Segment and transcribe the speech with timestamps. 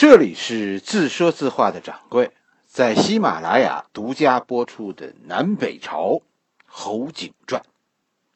[0.00, 2.32] 这里是自说自话的掌柜，
[2.64, 6.22] 在喜马拉雅独家播出的《南北朝
[6.64, 7.60] 侯景传》，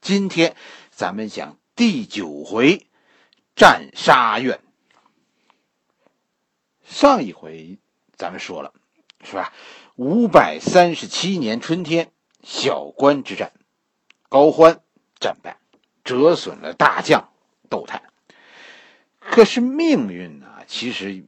[0.03, 0.57] 今天
[0.91, 2.87] 咱们讲第九回
[3.57, 4.61] 战沙苑。
[6.85, 7.79] 上一回
[8.15, 8.75] 咱们说了，
[9.23, 9.55] 是吧？
[9.97, 12.13] 五百三十七年春天，
[12.43, 13.53] 小关之战，
[14.29, 14.83] 高欢
[15.19, 15.57] 战败，
[16.05, 17.31] 折损了大将
[17.71, 18.03] 窦泰。
[19.19, 21.25] 可是命运呢，其实。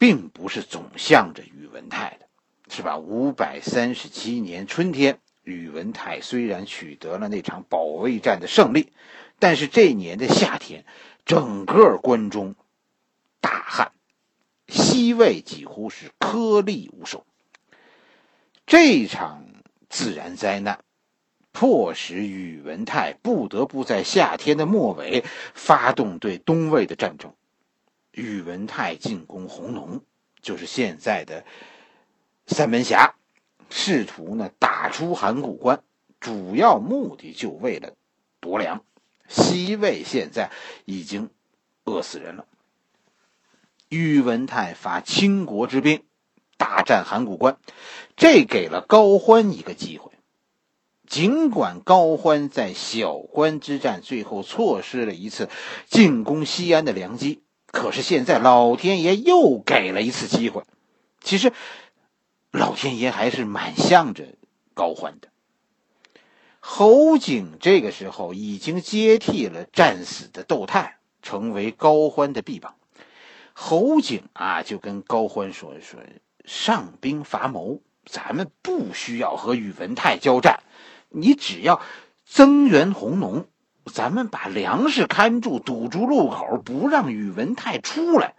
[0.00, 2.26] 并不是总向着宇文泰的，
[2.74, 2.96] 是吧？
[2.96, 8.94] 五百三十七年春天，宇文泰虽然取得了那场保卫战的胜利，
[9.38, 10.86] 但是这年的夏天，
[11.26, 12.54] 整个关中
[13.42, 13.92] 大旱，
[14.68, 17.26] 西魏几乎是颗粒无收。
[18.64, 19.44] 这场
[19.90, 20.82] 自然灾难，
[21.52, 27.34] 迫使宇文泰不得不在夏天的末尾发动对东魏的战争。
[28.12, 30.02] 宇文泰进攻红龙，
[30.42, 31.44] 就是现在的
[32.46, 33.14] 三门峡，
[33.70, 35.82] 试图呢打出函谷关，
[36.18, 37.94] 主要目的就为了
[38.40, 38.84] 夺粮。
[39.28, 40.50] 西魏现在
[40.84, 41.30] 已经
[41.84, 42.46] 饿死人了。
[43.88, 46.02] 宇文泰发倾国之兵，
[46.56, 47.58] 大战函谷关，
[48.16, 50.10] 这给了高欢一个机会。
[51.06, 55.48] 尽管高欢在小关之战最后错失了一次
[55.88, 57.42] 进攻西安的良机。
[57.70, 60.64] 可是现在老天爷又给了一次机会，
[61.20, 61.52] 其实
[62.50, 64.34] 老天爷还是蛮向着
[64.74, 65.28] 高欢的。
[66.58, 72.74] 侯景这个时候已经接替了战死的窦泰，成为高欢的臂膀。
[73.52, 76.00] 侯景啊，就跟高欢说说
[76.44, 80.62] ：“上兵伐谋，咱们不需要和宇文泰交战，
[81.08, 81.80] 你只要
[82.24, 83.46] 增援弘农。”
[83.86, 88.34] 咱们把粮食看住，堵住路口，不让宇文泰出来。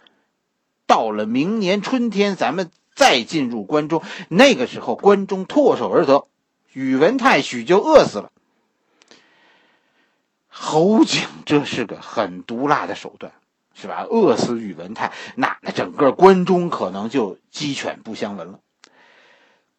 [0.85, 6.27] 到了明年春天，咱们再进入关中，那个时候关中唾手而得，
[6.73, 8.31] 宇文泰许就饿死了。
[10.47, 13.31] 侯景这是个很毒辣的手段，
[13.73, 14.05] 是吧？
[14.09, 18.59] 饿死宇文泰，那那整个关中可能就鸡犬不相闻了。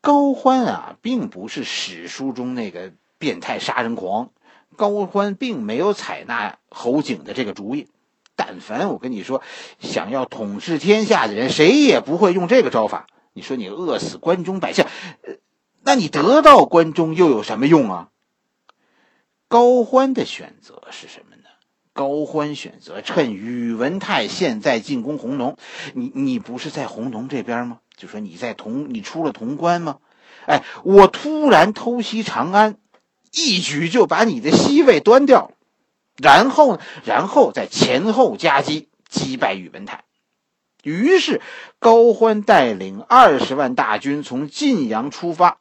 [0.00, 4.30] 高欢啊，并不是史书中那个变态杀人狂。
[4.76, 7.88] 高欢并没有采纳侯景的这个主意，
[8.36, 9.42] 但凡我跟你说，
[9.78, 13.06] 想要统治天下的人，谁也不会用这个招法。
[13.32, 14.84] 你说你饿死关中百姓，
[15.82, 18.08] 那你得到关中又有什么用啊？
[19.48, 21.42] 高欢的选择是什么呢？
[21.92, 25.56] 高欢选择趁宇文泰现在进攻弘农，
[25.94, 27.80] 你你不是在弘农这边吗？
[27.96, 29.98] 就说你在潼，你出了潼关吗？
[30.46, 32.78] 哎，我突然偷袭长安。
[33.32, 35.52] 一举就把你的西魏端掉，
[36.16, 40.04] 然后呢，然后再前后夹击，击败宇文泰。
[40.82, 41.40] 于是，
[41.78, 45.58] 高欢带领二十万大军从晋阳出发，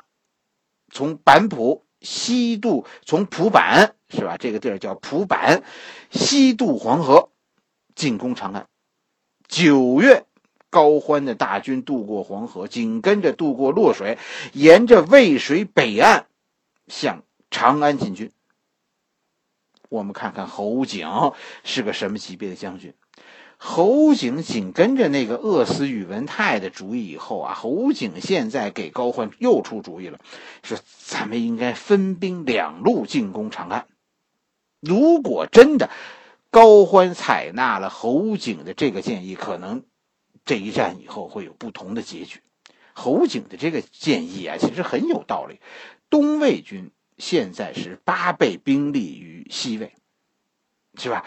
[0.91, 4.35] 从板浦西渡，从蒲坂是吧？
[4.37, 5.63] 这个地儿叫蒲坂，
[6.09, 7.29] 西渡黄河，
[7.95, 8.67] 进攻长安。
[9.47, 10.25] 九月，
[10.69, 14.17] 高欢的大军渡过黄河，紧跟着渡过洛水，
[14.51, 16.25] 沿着渭水北岸
[16.87, 17.23] 向。
[17.51, 18.31] 长安进军，
[19.89, 21.07] 我们看看侯景
[21.63, 22.95] 是个什么级别的将军。
[23.57, 30.19] 侯景紧跟着那个饿死宇文泰的主意以后啊，侯景现在给高欢又出主意了，
[30.63, 33.85] 说咱们应该分兵两路进攻长安。
[34.79, 35.91] 如果真的
[36.49, 39.83] 高欢采纳了侯景的这个建议，可能
[40.45, 42.41] 这一战以后会有不同的结局。
[42.93, 45.59] 侯景的这个建议啊，其实很有道理。
[46.09, 46.91] 东魏军。
[47.21, 49.93] 现在是八倍兵力于西魏，
[50.97, 51.23] 是吧？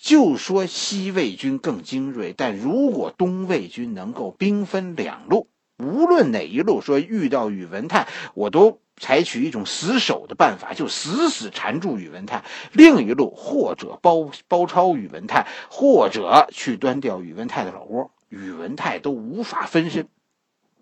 [0.00, 5.48] 就说西魏军更精锐，但如果东魏军能够兵分两路，
[5.78, 20.08] 无论哪一路，说遇到宇文泰，我都采取一种死守的办法，就死死缠住宇文泰；另一路或者包包抄宇文泰，或者去端掉宇文泰的老窝，宇文泰都无法分身。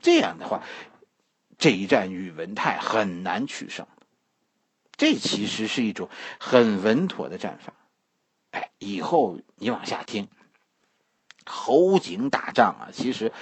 [0.02, 0.62] 这样的话，
[1.56, 3.86] 这一战宇文泰很难取胜。
[5.00, 7.72] 这其实是一种很稳妥的战法，
[8.50, 10.28] 哎，以后你往下听，
[11.46, 13.32] 侯景打仗啊，其实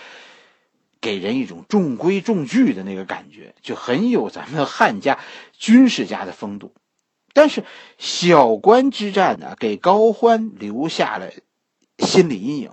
[1.01, 5.19] 给人一种中规中矩的那个感觉，就很有咱们汉家
[5.53, 6.73] 军事家的风度。
[7.33, 7.65] 但是
[7.99, 11.33] 小关之战呢，给高欢留下了
[11.99, 12.71] 心理阴影。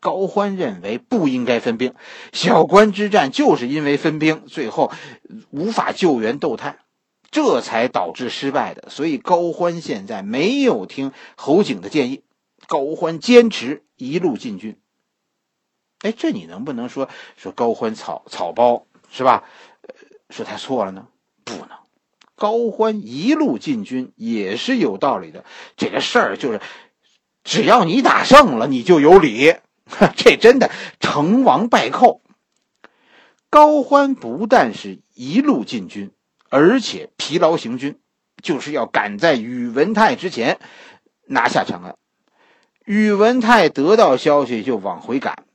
[0.00, 1.94] 高欢认为不应该分兵，
[2.32, 4.90] 小关之战就是因为分兵，最后
[5.50, 6.78] 无法救援窦泰。
[7.34, 12.22] 这才导致失败的，所以高欢现在没有听侯景的建议，
[12.68, 14.78] 高欢坚持一路进军。
[16.02, 19.42] 哎，这你能不能说说高欢草草包是吧？
[20.30, 21.08] 说他错了呢？
[21.42, 21.70] 不能。
[22.36, 25.44] 高欢一路进军也是有道理的。
[25.76, 26.60] 这个事儿就是，
[27.42, 29.56] 只要你打胜了，你就有理。
[30.14, 30.70] 这真的
[31.00, 32.22] 成王败寇。
[33.50, 36.12] 高欢不但是一路进军，
[36.56, 37.98] 而且疲劳行军，
[38.40, 40.60] 就是要赶在宇文泰之前
[41.26, 41.96] 拿下长安。
[42.84, 45.46] 宇文泰得到消息就往回赶，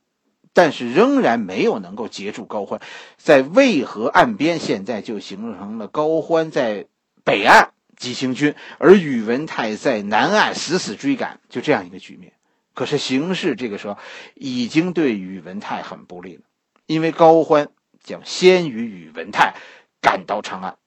[0.51, 2.81] 但是仍然没有能够截住高欢。
[3.15, 6.87] 在渭河岸边，现在就形成了高欢在
[7.23, 12.33] 北岸急行军，而宇文泰在南岸死死追赶，就这样一个局面。
[12.73, 13.97] 可是形势这个时候
[14.35, 16.41] 已经对宇文泰很不利了，
[16.87, 17.69] 因为高欢。
[18.01, 19.55] 将先于宇文泰
[20.01, 20.77] 赶到长安，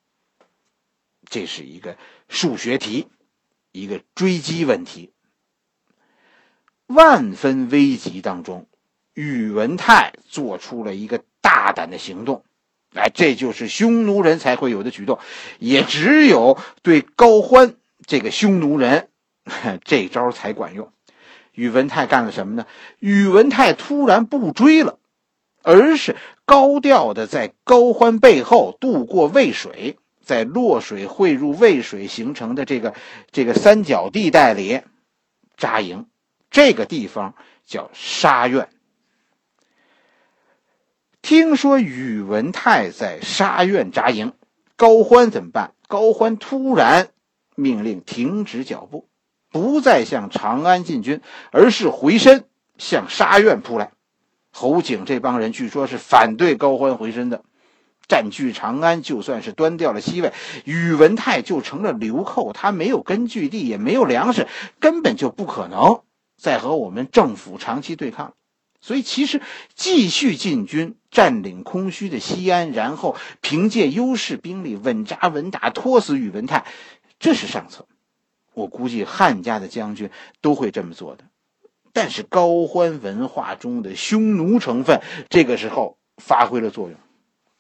[1.33, 1.97] 这是一个
[2.29, 3.09] 数学题，
[3.73, 5.13] 一个追击问题。
[6.87, 8.67] 万分危急当中，
[9.15, 12.45] 宇文泰做出了一个大胆的行动，
[12.95, 15.19] 哎，这就是匈奴人才会有的举动，
[15.59, 17.77] 也只有对高欢
[18.07, 19.09] 这个匈奴人，
[19.85, 20.93] 这招才管用。
[21.53, 22.67] 宇文泰干了什么呢？
[22.99, 24.99] 宇文泰突然不追了。
[25.65, 29.97] 而是高调的在高欢背后渡过渭水，
[30.33, 32.95] 在洛水汇入渭水形成的这个
[33.33, 34.81] 这个三角地带里
[35.59, 36.07] 扎营，
[36.51, 37.35] 这个地方
[37.67, 38.71] 叫沙苑。
[41.21, 44.33] 听说宇文泰在沙苑扎营，
[44.75, 45.75] 高欢怎么办？
[45.87, 47.11] 高欢突然
[47.55, 49.11] 命令停止脚步，
[49.51, 51.21] 不再向长安进军，
[51.51, 52.47] 而是回身
[52.79, 53.93] 向沙苑扑来。
[54.51, 57.45] 侯景这帮人据说是反对高欢回身的，
[58.13, 60.35] 占据长安，就算是端掉了西魏，
[60.67, 64.49] 宇文泰就成了流寇，他没有根据地，也没有粮食，
[64.81, 66.03] 根本就不可能
[66.37, 68.35] 再和我们政府长期对抗。
[68.83, 69.41] 所以，其实
[69.75, 76.67] 继续进军，占领空虚的西安，然后凭借优势兵力稳扎稳打，拖死宇文泰，
[77.19, 77.87] 这是上策。
[78.53, 80.11] 我估计汉家的将军
[80.43, 81.25] 都会这么做的。
[81.95, 85.01] 但是高欢文化中的匈奴成分，
[85.31, 86.99] 这个时候发挥了作用。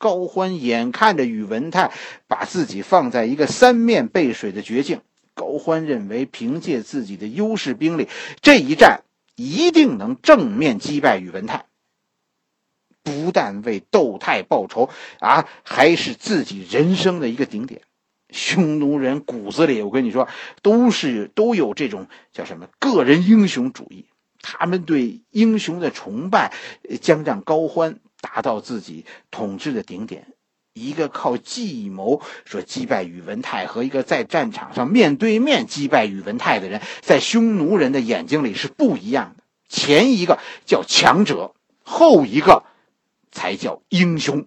[0.03, 1.93] 高欢眼看着宇文泰
[2.27, 5.01] 把自己放在一个三面背水的绝境，
[5.33, 8.09] 高欢认为凭借自己的优势兵力，
[8.41, 9.05] 这一战
[9.37, 11.67] 一定能正面击败宇文泰。
[13.05, 14.91] 不但为窦泰报仇
[15.21, 17.83] 啊，还是自己人生的一个顶点。
[18.29, 20.27] 匈奴人骨子里，我跟你说，
[20.63, 24.07] 都是都有这种叫什么个人英雄主义。
[24.41, 26.53] 他们对英雄的崇拜，
[27.01, 30.33] 将让高欢达到自己统治的顶点。
[30.73, 39.45] 一个靠计谋说击败宇文泰，和一个在战场上面对面击败宇文泰的人，在匈奴人的眼睛里是不一样的。
[39.69, 42.65] 前一个叫强者，后一个
[43.31, 44.47] 才叫英雄。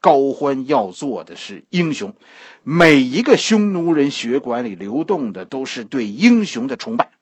[0.00, 2.14] 高欢要做的是英雄，
[2.62, 7.12] 每一个匈奴人血管里流动的都是对英雄的崇拜。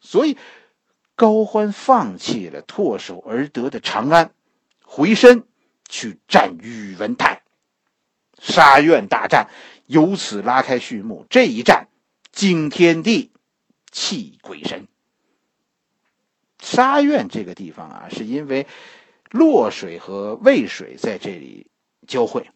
[0.00, 0.38] 所以，
[1.16, 4.32] 高欢放弃了唾手而得的长安，
[4.82, 5.44] 回身
[5.88, 7.42] 去战宇文泰。
[8.40, 9.48] 沙苑大战
[9.86, 11.24] 由此拉开序幕。
[11.30, 11.88] 这一战
[12.32, 13.30] 惊天地，
[13.90, 14.88] 泣鬼神。
[16.60, 18.66] 沙苑这个地方啊，是因为
[19.30, 21.70] 洛水和渭水在这里
[22.06, 22.50] 交汇，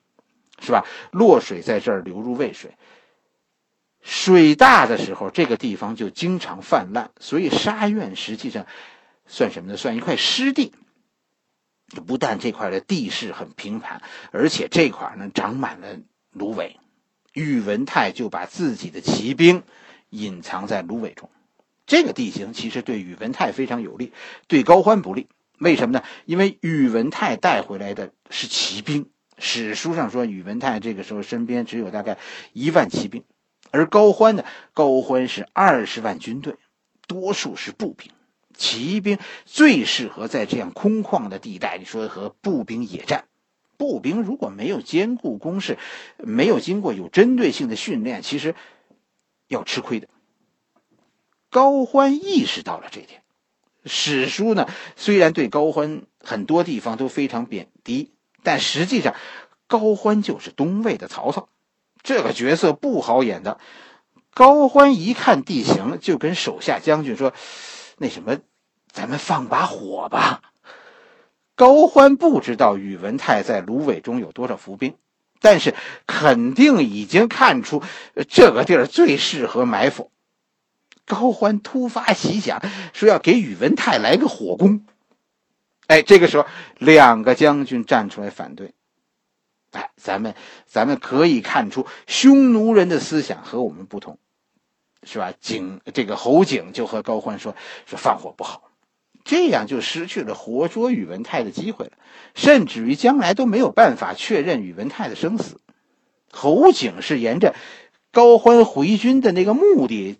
[0.60, 0.84] 是吧？
[1.12, 2.76] 洛水在这儿流入渭水。
[4.02, 8.66] 水大的时候，这个地方就经常泛滥，所以沙苑实际上
[9.26, 9.76] 算什么呢？
[9.76, 10.72] 算一块湿地。
[12.06, 15.98] 不但这块的地势很平坦，而且这块呢长满了
[16.32, 16.76] 芦苇。
[17.32, 19.62] 宇文泰就把自己的骑兵
[20.10, 21.30] 隐藏在芦苇中。
[21.86, 24.12] 这个地形其实对宇文泰非常有利，
[24.48, 25.28] 对高欢不利。
[25.58, 26.04] 为什么呢？
[26.26, 29.08] 因为宇文泰带回来的是骑兵。
[29.38, 32.18] 史书上说，宇文泰这个时候身边只有大概
[32.52, 33.24] 一万骑兵。
[33.70, 34.44] 而高欢呢？
[34.74, 36.56] 高欢是二十万军队，
[37.06, 38.10] 多数是步兵、
[38.54, 41.78] 骑兵，最适合在这样空旷的地带。
[41.78, 43.26] 你说和步兵野战，
[43.76, 45.78] 步兵如果没有坚固工事，
[46.16, 48.54] 没有经过有针对性的训练，其实
[49.46, 50.08] 要吃亏的。
[51.50, 53.22] 高欢意识到了这点。
[53.84, 59.14] 史书呢，虽然对高欢很多地方都非常贬低，但实际上，
[59.66, 61.48] 高欢就是东魏的曹操。
[62.02, 63.58] 这个角色不好演的。
[64.34, 67.32] 高欢一看地形，就跟手下将军说
[67.98, 68.38] ：“那什么，
[68.92, 70.42] 咱们放把火吧。”
[71.56, 74.94] 高欢不知道宇文泰在芦苇中有多少伏兵，
[75.40, 75.74] 但是
[76.06, 77.82] 肯定已经看出
[78.28, 80.12] 这个地儿最适合埋伏。
[81.04, 82.62] 高欢突发奇想，
[82.92, 84.86] 说要给宇文泰来个火攻。
[85.88, 86.46] 哎，这个时候
[86.78, 88.72] 两个将军站出来反对。
[89.72, 90.34] 哎，咱们
[90.66, 94.18] 咱们可以看出匈奴人的思想和我们不同，
[95.02, 95.32] 是吧？
[95.40, 97.54] 景这个侯景就和高欢说
[97.86, 98.70] 说放火不好，
[99.24, 101.92] 这样就失去了活捉宇文泰的机会了，
[102.34, 105.60] 甚至于将来都没有办法确认宇文泰的生死。
[106.30, 107.54] 侯景是沿着
[108.10, 110.18] 高欢回军的那个目的，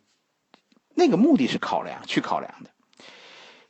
[0.94, 2.70] 那个目的是考量去考量的。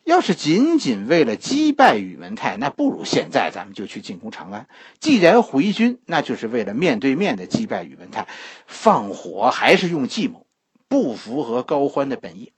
[0.08, 4.66] 要是仅仅为了击败宇文泰，那不如现在咱们就去进攻长安。
[5.00, 8.26] 既然回军，那就是为了面对面的击败宇文泰。
[8.66, 10.46] 放火还是用计谋，
[10.88, 12.54] 不符合高欢的本意。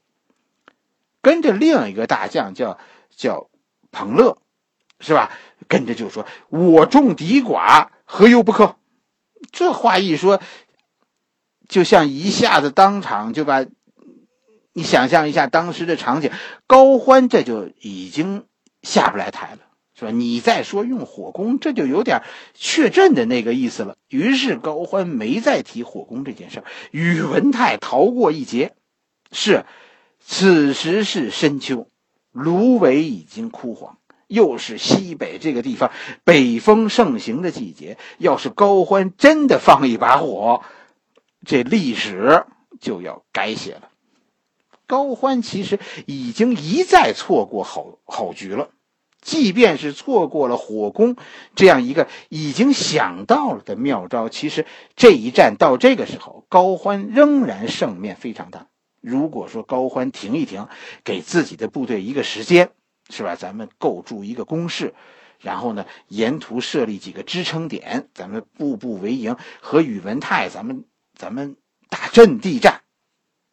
[1.23, 2.78] 跟着另一个大将叫
[3.16, 3.50] 叫
[3.90, 4.38] 彭乐，
[5.00, 5.33] 是吧？
[5.66, 8.76] 跟着就说：“我众敌寡，何忧不克？”
[9.50, 10.40] 这话一说，
[11.69, 13.66] 就像一下子当场就把。
[14.72, 16.30] 你想象一下当时的场景，
[16.66, 18.44] 高欢这就已经
[18.82, 19.58] 下不来台了，
[19.98, 20.10] 是吧？
[20.12, 22.22] 你再说用火攻，这就有点
[22.54, 23.96] 确阵的那个意思了。
[24.08, 28.72] 于是高欢没再提火攻这件事儿宇文泰逃过一劫。
[29.32, 29.64] 是，
[30.20, 31.88] 此时是深秋，
[32.32, 33.98] 芦苇已经枯黄，
[34.28, 35.90] 又是西北这个地方
[36.24, 37.98] 北风盛行的季节。
[38.18, 40.62] 要是高欢真的放一把火，
[41.44, 42.44] 这历史
[42.80, 43.89] 就要改写了。
[44.90, 48.70] 高欢其实已经一再错过好好局了，
[49.23, 51.14] 即便是错过了火攻
[51.54, 54.66] 这样一个已经想到了的妙招，其实
[54.97, 58.66] 这一战到这个时候，高欢仍然胜面非常大。
[59.00, 60.66] 如果说高欢停一停，
[61.04, 62.70] 给自己的部队一个时间，
[63.11, 63.37] 是吧？
[63.37, 64.92] 咱们构筑一个攻势，
[65.38, 71.56] 然后呢，沿途设立几个支撑点，咱们步步为营，和宇文泰咱们咱们
[71.88, 72.79] 打阵地战。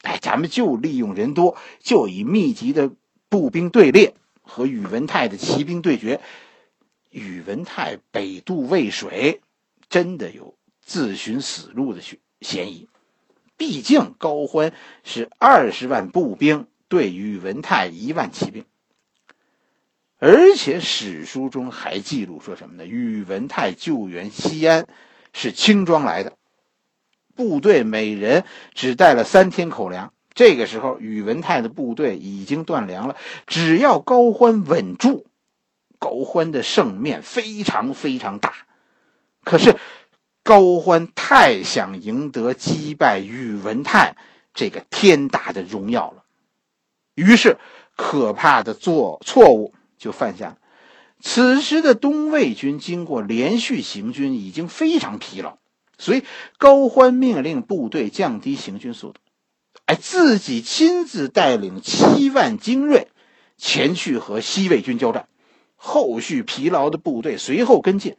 [0.03, 2.91] 哎，咱们就利用人多，就以密集的
[3.29, 6.21] 步兵队列和宇文泰的骑兵对决。
[7.09, 9.41] 宇文泰北渡渭水，
[9.89, 12.87] 真的有自寻死路的嫌嫌疑。
[13.57, 14.71] 毕竟高欢
[15.03, 18.65] 是二十万步兵对宇文泰一万骑兵，
[20.19, 22.85] 而且史书中还记录说什么呢？
[22.85, 24.87] 宇文泰救援西安
[25.33, 26.36] 是轻装来的。
[27.37, 30.11] 部队每人只带了三天口粮。
[30.33, 33.15] 这个时候，宇文泰的部队已经断粮了。
[33.45, 35.25] 只要高欢稳住，
[35.97, 38.53] 高欢的胜面非常非常大。
[39.43, 39.77] 可是，
[40.43, 44.15] 高欢太想赢得击败宇文泰
[44.53, 46.23] 这个天大的荣耀了，
[47.15, 47.57] 于是
[47.95, 50.57] 可怕的做错误就犯下了。
[51.19, 55.57] 此时的东魏军经过连续行军，已经非常疲劳。
[55.97, 56.23] 所以
[56.57, 59.19] 高欢命令部队降低行军速度，
[59.85, 63.07] 哎，自己亲自带领七万精锐
[63.57, 65.27] 前去和西魏军交战，
[65.75, 68.15] 后续疲劳的部队随后跟进。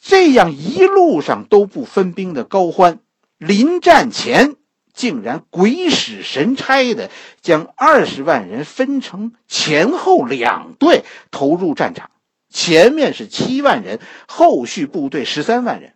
[0.00, 3.00] 这样一路上都不分兵的高欢，
[3.38, 4.54] 临战前
[4.94, 7.10] 竟然鬼使神差的
[7.42, 12.10] 将二十万人分成前后两队投入战场，
[12.48, 15.92] 前面是七万人，后续部队十三万人。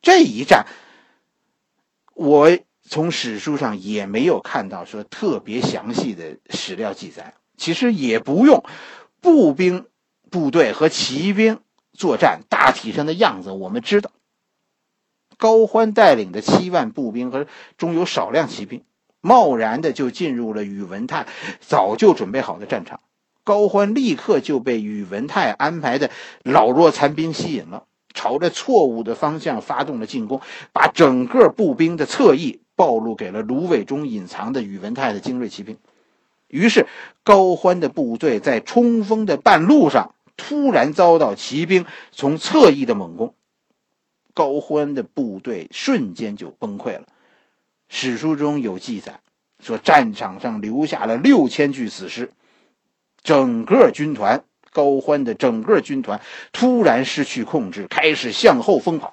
[0.00, 0.66] 这一战，
[2.14, 7.34] 我从史书上也没有看到说特别详细的史料记载。
[7.56, 8.64] 其实也不用，
[9.20, 9.86] 步兵
[10.30, 11.58] 部队和骑兵
[11.92, 14.12] 作战大体上的样子我们知道。
[15.36, 18.84] 高欢带领的七万步兵和中有少量骑兵，
[19.20, 21.26] 贸然的就进入了宇文泰
[21.60, 23.00] 早就准备好的战场。
[23.42, 26.12] 高欢立刻就被宇文泰安排的
[26.44, 27.87] 老弱残兵吸引了。
[28.18, 30.40] 朝着错误的方向发动了进攻，
[30.72, 35.78] 把整个步兵的侧翼暴露给了芦苇中隐藏的宇文泰的精锐骑兵。
[36.48, 36.88] 于是，
[37.22, 43.34] 高欢的部队在冲锋的半路上突然遭到骑兵从侧翼的猛攻，
[44.34, 47.04] 高欢的部队瞬间就崩溃了。
[47.88, 49.20] 史书中有记载
[49.62, 52.32] 说，战场上留下了六千具死尸，
[53.22, 54.42] 整个军团。
[54.78, 56.20] 高欢的整个军团
[56.52, 59.12] 突然失去控制，开始向后疯跑。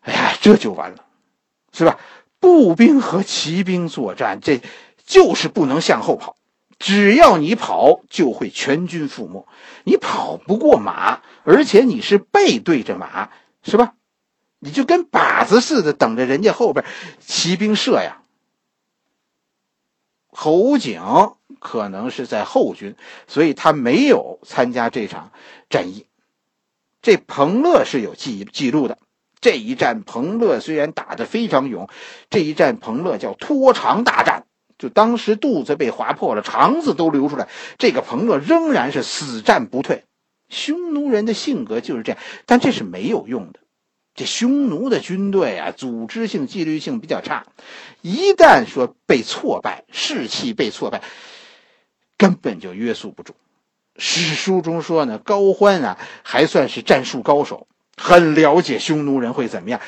[0.00, 1.04] 哎呀，这就完了，
[1.74, 1.98] 是吧？
[2.40, 4.62] 步兵和骑兵作战，这
[5.04, 6.36] 就是不能向后跑。
[6.78, 9.46] 只要你跑，就会全军覆没。
[9.84, 13.28] 你跑不过马，而且你是背对着马，
[13.62, 13.92] 是吧？
[14.58, 16.86] 你就跟靶子似的，等着人家后边
[17.20, 18.22] 骑兵射呀。
[20.38, 21.02] 侯景。
[21.60, 22.94] 可能是在后军，
[23.26, 25.32] 所以他没有参加这场
[25.68, 26.06] 战役。
[27.02, 28.96] 这彭乐是有记记录的。
[29.40, 31.88] 这一战，彭乐虽然打得非常勇，
[32.30, 34.44] 这一战彭乐叫拖长大战，
[34.78, 40.04] 就当时肚子被划破了，肠子都流出来，这个彭乐仍然是死战不退。
[40.48, 43.58] 匈奴人的性格就是这样，但这是没有用的。
[44.18, 47.46] 这匈奴的军队啊，组织性、纪律性比较差，
[48.02, 51.02] 一旦说被挫败，士气被挫败，
[52.16, 53.36] 根本就约束不住。
[53.96, 59.80] 史书中说呢，高欢啊还算是战术高手，很了解匈奴人会怎么样。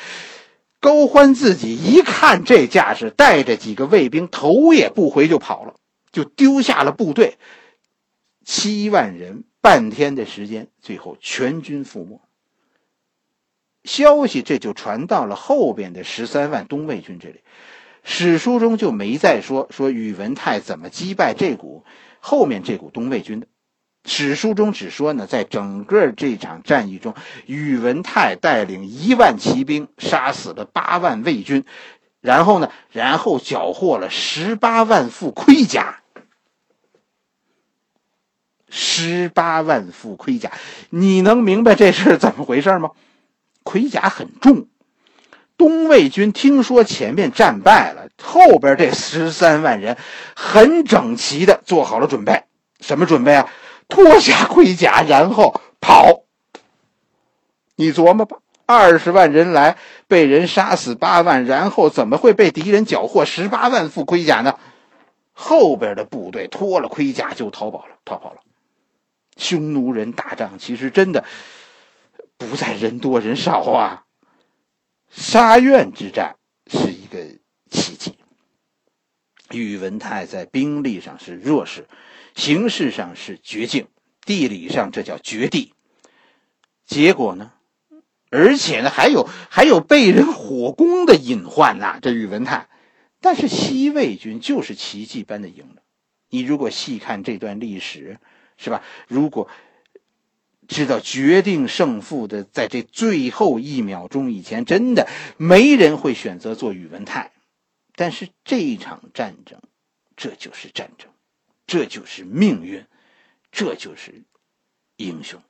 [0.79, 5.75] 高欢自己一看这架势，带着几个卫兵头也不回就跑了，
[6.13, 7.37] 就丢下了部队，
[8.45, 9.43] 七万人。
[9.63, 12.19] 半天的时间，最后全军覆没。
[13.83, 17.41] 消息这就传到了后边的十三万东魏军这里，
[18.03, 21.83] 史书中就没再说说宇文泰怎么击败这股
[22.19, 23.47] 后面这股东魏军的。
[24.03, 27.13] 史书中只说呢，在整个这场战役中，
[27.45, 31.65] 宇文泰带领一万骑兵杀死了八万魏军，
[32.19, 35.99] 然后呢，然后缴获了十八万副盔甲。
[38.73, 40.51] 十八万副盔甲，
[40.89, 42.91] 你能明白这是怎么回事吗？
[43.63, 44.67] 盔甲很重，
[45.57, 49.97] 东魏军听说前面战败了，后边这十三万人
[50.35, 52.43] 很整齐的做好了准备。
[52.79, 53.49] 什么准备啊？
[53.87, 56.23] 脱下盔甲，然后跑。
[57.75, 59.77] 你琢磨吧，二十万人来，
[60.07, 64.57] 被人杀死八万，然后怎么会被敌人缴获十八万副盔甲呢？
[65.33, 68.39] 后边的部队脱了盔甲就逃跑了，逃跑了。
[69.37, 71.23] 匈奴人打仗其实真的
[72.47, 74.05] 不在人多人少啊！
[75.09, 76.35] 沙苑之战
[76.67, 77.37] 是一个
[77.69, 78.15] 奇迹。
[79.51, 81.87] 宇文泰在兵力上是弱势，
[82.35, 83.87] 形势上是绝境，
[84.25, 85.73] 地理上这叫绝地。
[86.85, 87.51] 结果呢？
[88.29, 91.99] 而且呢，还有还有被人火攻的隐患呐！
[92.01, 92.69] 这宇文泰，
[93.19, 95.81] 但是西魏军就是奇迹般的赢了。
[96.29, 98.19] 你如果细看这段历史。
[98.57, 98.83] 是吧？
[99.07, 99.49] 如果
[100.67, 105.07] 知道决定胜负的，在这最后一秒钟以前，真的
[105.37, 107.31] 没人会选择做宇文泰。
[107.95, 109.61] 但是这一场战争，
[110.15, 111.09] 这就是战争，
[111.67, 112.85] 这就是命运，
[113.51, 114.23] 这就是
[114.95, 115.41] 英雄。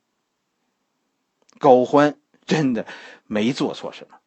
[1.59, 2.85] 高欢真的
[3.27, 4.17] 没做错什么。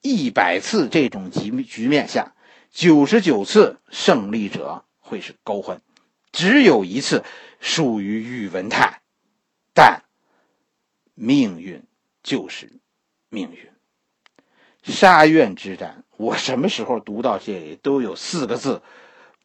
[0.00, 2.34] 一百次这种局局面下，
[2.70, 5.80] 九十九次胜利者会是高欢，
[6.32, 7.24] 只有一次。
[7.62, 9.02] 属于宇文泰，
[9.74, 10.02] 但
[11.22, 11.82] 命运
[12.22, 12.72] 就是
[13.28, 13.70] 命运。
[14.82, 18.80] 沙苑之战，我什么时候读到这里都有四个字：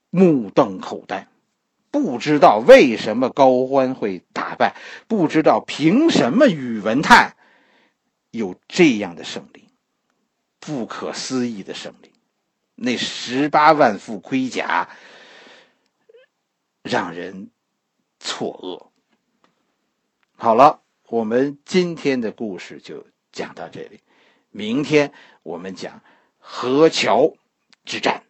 [0.09, 1.27] 目瞪口呆。
[1.91, 4.75] 不知道为什么高欢会打败，
[5.09, 7.35] 不知道凭什么宇文泰
[8.31, 9.67] 有这样的胜利，
[10.61, 12.13] 不可思议的胜利。
[12.75, 14.88] 那十八万副盔甲，
[16.83, 17.51] 让人。
[18.17, 18.88] 错愕。
[20.35, 24.01] 好了，我们今天的故事就讲到这里，
[24.49, 25.13] 明天
[25.43, 26.01] 我们讲
[26.39, 27.33] 河桥
[27.85, 28.24] 之战。